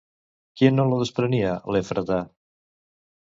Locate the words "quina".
0.61-0.85